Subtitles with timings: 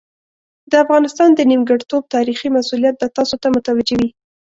[0.71, 4.09] د افغانستان د نیمګړتوب تاریخي مسوولیت به تاسو ته متوجه وي.